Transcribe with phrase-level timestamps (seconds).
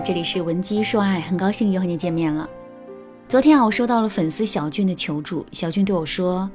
[0.00, 2.48] 这里是文姬说爱，很高兴又和你见面了。
[3.28, 6.48] 昨天啊，我收到了粉丝小俊的求助，小俊对我说：“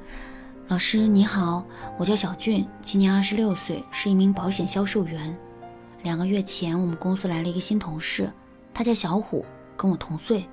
[0.70, 1.66] 老师你好，
[1.98, 5.36] 我叫小俊，今年二十六岁，是一名保险销售员。
[6.04, 8.32] 两个月前，我们公司来了一个新同事，
[8.74, 9.44] 他叫小虎，
[9.76, 10.46] 跟我同岁。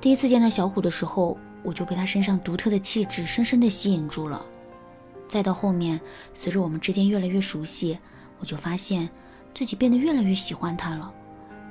[0.00, 4.44] 第一次见到小虎的时候，我就被他身上独特的气质深深的吸引住了。
[5.28, 6.00] 再到后面，
[6.34, 7.98] 随着我们之间越来越熟悉，
[8.38, 9.08] 我就发现
[9.54, 11.12] 自己变得越来越喜欢他了。”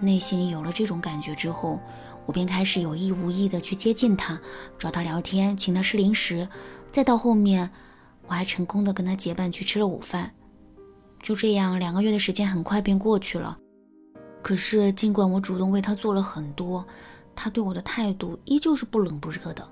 [0.05, 1.79] 内心有了这种感觉之后，
[2.25, 4.39] 我便开始有意无意的去接近他，
[4.77, 6.47] 找他聊天，请他吃零食。
[6.91, 7.69] 再到后面，
[8.27, 10.31] 我还成功的跟他结伴去吃了午饭。
[11.21, 13.57] 就这样，两个月的时间很快便过去了。
[14.41, 16.85] 可是，尽管我主动为他做了很多，
[17.35, 19.67] 他对我的态度依旧是不冷不热的。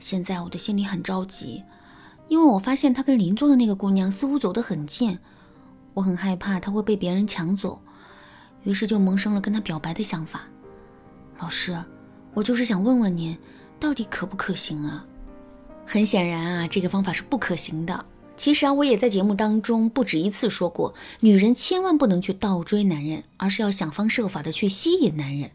[0.00, 1.62] 现在我的心里很着急，
[2.26, 5.16] 因为我发现他跟邻座的那个姑娘似乎走得很近，
[5.94, 7.80] 我很害怕他会被别人抢走。
[8.64, 10.42] 于是就萌生了跟他表白的想法。
[11.40, 11.76] 老师，
[12.34, 13.36] 我就是想问问您，
[13.80, 15.04] 到底可不可行啊？
[15.84, 18.04] 很显然啊，这个方法是不可行的。
[18.36, 25.50] 其实啊，我也在节目当中不止一次说过，女人千万不能去倒追男人，而是要想方设法的去吸引男人。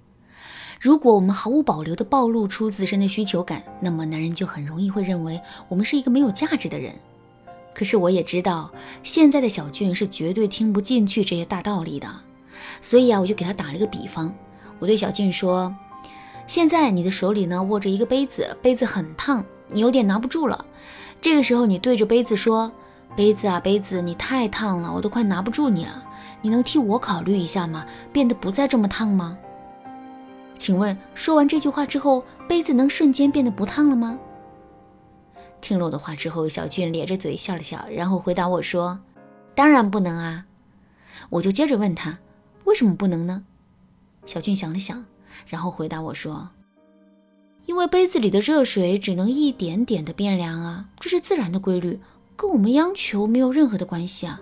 [0.79, 6.93] 如果我们毫无保留的暴露出自身的需求感，那么男人就很容易会认为我们是一个没有价值的人。
[7.73, 12.07] 可是我也知道，现在的小俊是绝对听不进去这些大道理的。
[12.81, 14.33] 所以啊，我就给他打了一个比方，
[14.79, 15.75] 我对小静说
[16.47, 20.65] ：“现在你的手里呢握着一个杯子，杯子很烫，你有点拿不住了。
[21.19, 22.71] 这个时候，你对着杯子说
[23.15, 26.03] ：‘杯子啊，杯子，你太烫了，我都快拿不住你了。
[26.41, 27.85] 你能替我考虑一下吗？
[28.13, 29.37] 变得不再这么烫吗？’
[30.57, 34.19] 请问，说完这句话之后，杯子能瞬间变得不烫了吗？”
[35.59, 38.99] 听了我的话之后，小俊咧着嘴笑了笑，然后回答我说
[39.55, 40.45] ：“当然不能啊。”
[41.29, 42.19] 我就接着问他。
[42.67, 43.45] 为什么不能呢？
[44.25, 45.05] 小俊想了想，
[45.47, 46.49] 然后回答我说
[47.65, 51.97] ：“因为杯子里的热水只能一点点的变凉啊，这是自然的规律，
[52.35, 54.41] 跟我们央求没有任何的关系啊。”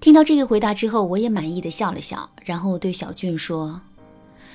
[0.00, 3.82] 听到这个回答之后，我也满意的笑了笑，然后对小俊说：“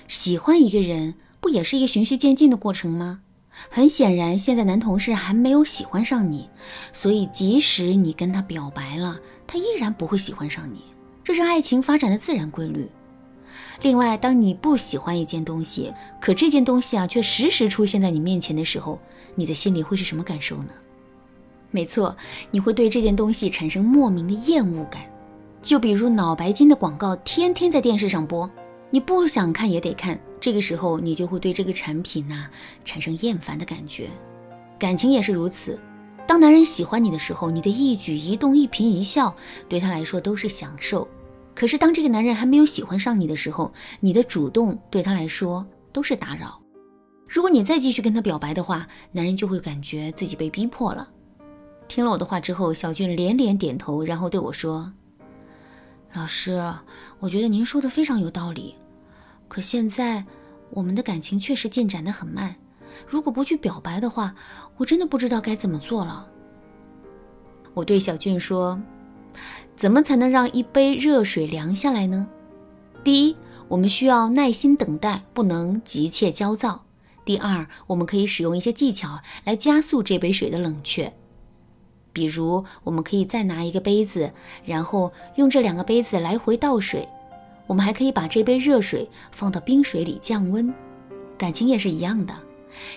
[0.10, 3.22] 喜欢一个人不也是一个循序渐进的过程吗？
[3.70, 6.50] 很显然，现在男同事还没有喜欢上你，
[6.92, 10.82] 所以即使你跟他表白了，他依然不会喜欢上你。”
[11.26, 12.88] 这是爱情发展的自然规律。
[13.82, 15.92] 另外，当你不喜欢一件东西，
[16.22, 19.00] 可这件东西啊却时时出现在你面前的时候，
[19.34, 20.70] 你的心里会是什么感受呢？
[21.72, 22.16] 没错，
[22.52, 25.02] 你会对这件东西产生莫名的厌恶感。
[25.64, 28.48] 就比如脑白金的广告天天在电视上播，
[28.92, 32.48] 你不想看也得看，这个时候你就会对这个产品呐
[32.84, 34.12] 产生厌烦的感觉。
[34.78, 35.80] 感情也是如此。
[36.28, 39.36] 当男人喜欢你的时候，你的一举一动、一颦一笑，
[39.68, 41.08] 对他来说都是享受。
[41.56, 46.62] 可是当这个男人还没有喜欢上你的时候，你的主动对他来说都是打扰。
[47.28, 51.10] 如果你再继续跟他表白的话，男人就会感觉自己被逼迫了。
[51.88, 54.92] 听了我的话之后，小俊连连点头，然后对我说
[56.14, 56.62] ：“老师，
[57.20, 58.76] 我觉得您说的非常有道理。
[59.48, 60.24] 可现在
[60.72, 62.56] 我们的感情确实进展得很慢。”
[63.06, 64.34] 如果不去表白的话，
[64.78, 66.26] 我真的不知道该怎么做了。
[67.74, 68.82] 我对小俊说
[69.76, 72.28] ：“怎么才能让一杯热水凉下来呢？
[73.04, 73.36] 第一，
[73.68, 76.84] 我们需要耐心等待，不能急切焦躁。
[77.24, 81.14] 第二，我们可以使用一些技巧来加速这杯水的冷却。
[82.14, 84.32] 比如，我们可以再拿一个杯子，
[84.66, 87.08] 然后用这两个杯子来回倒水。
[87.68, 90.74] 我们还可以把这杯热水放到冰水里降温。
[91.38, 92.34] 感情也是一样的。”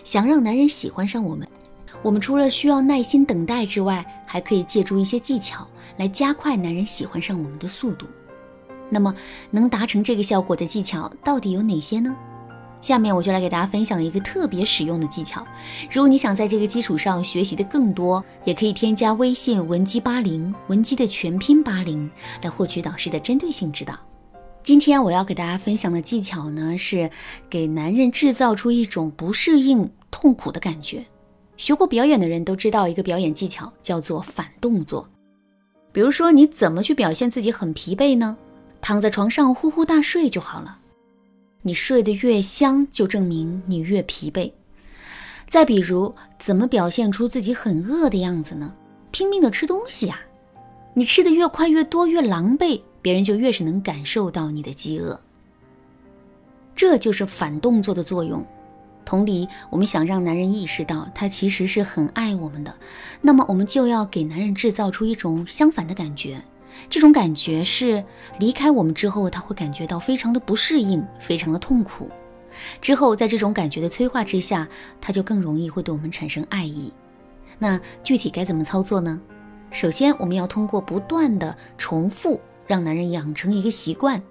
[0.03, 1.49] 想让男人喜欢上我们，
[2.03, 5.67] 我们除了需要耐心等待之外，还可以借助一些技巧
[5.97, 8.07] 来加快男人喜欢上我们的速度。
[8.89, 9.15] 那么，
[9.51, 12.17] 能达成这个效果的技巧到底有哪些呢？
[12.81, 15.45] 下面我就来给大家分享一个特别实用的技巧。
[15.91, 22.09] 如果你想在这个基础上学习的更多，也可以添加微信文姬八零，文姬的全拼八零，
[22.41, 23.99] 来获取导师的针对性指导。
[24.63, 27.11] 今天我要给大家分享的技巧呢，是
[27.51, 31.05] 给男人制造出一种不适应、痛苦的感觉。
[31.59, 35.07] 学过表演的人都知道一个表演技巧，叫做反动作。
[35.93, 38.39] 比如说，你怎么去表现自己很疲惫呢？
[38.81, 40.79] 躺在床上呼呼大睡就好了。
[41.61, 44.51] 你睡得越香，就证明你越疲惫。
[45.49, 48.73] 再比如，怎么表现出自己很饿的样子呢？
[49.11, 50.19] 拼命的吃东西呀！
[50.95, 52.81] 你吃的越快、越多、越狼狈。
[53.01, 55.19] 别人就越是能感受到你的饥饿，
[56.75, 58.45] 这就是反动作的作用。
[59.09, 62.75] 同理，我们想让男人意识到他其实是很爱我们的，
[63.23, 66.43] 那么我们就要给男人制造出一种相反的感觉，
[66.91, 68.05] 这种感觉是
[68.39, 72.11] 离开我们之后，他会感觉到非常的不适应，非常的痛苦。
[72.83, 74.69] 之后，在这种感觉的催化之下，
[75.01, 76.93] 他就更容易会对我们产生爱意。
[77.59, 79.19] 那具体该怎么操作呢？
[79.71, 84.23] 首先，我们要通过不断的重复，让男人养成一个习惯。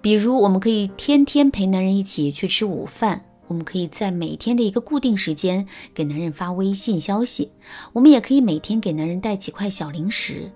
[0.00, 3.20] 比如，我们可以天天陪男人一起去吃午饭；
[3.52, 7.50] 我们可以在每天的一个固定时间给男人发微信消息；
[7.92, 10.50] 我们也可以每天给男人带几块小零食。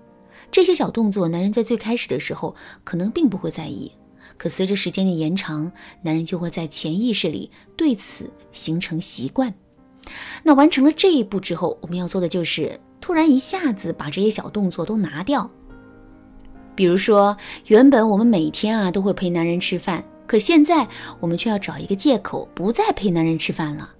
[0.51, 3.91] 这些小动作，男人在最开始的时候可能并不会在意。
[4.35, 5.71] 可随着时间的延长，
[6.01, 9.53] 男人就会在潜意识里对此形成习惯。
[10.41, 15.47] 那完成了这一步之后，我们要做的就是突然一下子把这些小动作都拿掉。
[16.73, 20.87] 比如说，原本我们每天啊都会陪男人吃饭，可现在
[21.19, 23.93] 我们却要找一个借口不再陪男人吃饭了。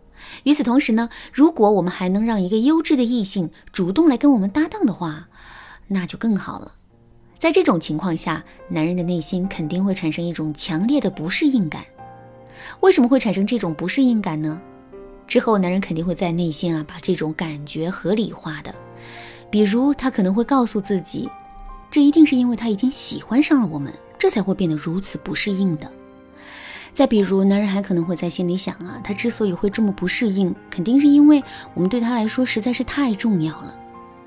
[0.44, 5.30] 与此同时呢，如果我们还能让一个优质的异性主动来跟我们搭档的话，
[5.88, 6.74] 那就更好了。
[7.38, 11.86] 在这种情况下，男人的内心肯定会产生一种强烈的不适应感。
[12.82, 14.60] 为什么会产生这种不适应感呢？
[15.28, 18.74] 之后，男人肯定会在内心啊把这种感觉合理化的，
[19.50, 21.30] 比如他可能会告诉自己，
[21.92, 25.92] 这一定是因为他已经喜欢上了我们，这才会变得如此不适应的。
[26.98, 31.44] 再比如，男人还可能会在心里想啊，他之所以会这么不适应，肯定是因为
[31.76, 33.72] 我们对他来说实在是太重要了。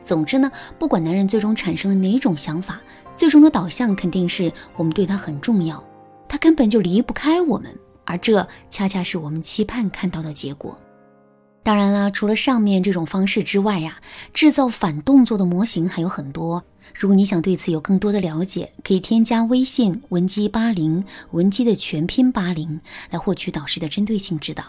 [0.05, 2.81] 总之呢，不管男人最终产生了哪种想法。
[3.17, 5.85] 最终的导向肯定是我们对他很重要，
[6.29, 10.79] 他根本就离不开我们，而这恰恰是我们期盼看到的结果。
[11.62, 13.99] 当然啦，除了上面这种方式之外呀，
[14.33, 16.65] 制造反动作的模型还有很多。
[16.95, 22.81] 如果你想对此有更多的了解，可以添加微信文姬八零，文姬的全拼八零，
[23.11, 24.65] 来获取导师的针对性指导。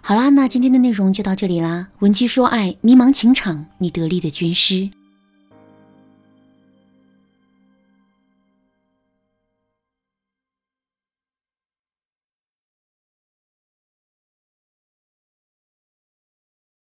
[0.00, 1.88] 好啦，那今天的内容就到这里啦。
[1.98, 4.90] 文姬说爱，迷茫情场，你得力的军师。